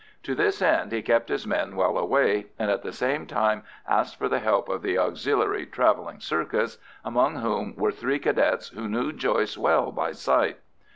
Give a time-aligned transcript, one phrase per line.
[0.23, 4.17] To this end, he kept his men well away, and at the same time asked
[4.17, 9.13] for the help of the Auxiliary "travelling circus," among whom were three Cadets who knew
[9.13, 10.57] Joyce well by sight.